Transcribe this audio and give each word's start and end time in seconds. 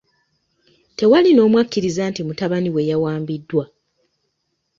Tewali 0.97 1.29
n'omu 1.33 1.55
akkiriza 1.63 2.03
nti 2.09 2.21
mutabani 2.27 2.69
we 2.73 2.81
yawambiddwa. 2.89 3.65